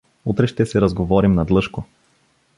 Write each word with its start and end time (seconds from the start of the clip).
—Утре 0.25 0.47
ще 0.47 0.65
се 0.65 0.81
разговорим 0.81 1.31
надлъжко. 1.33 1.83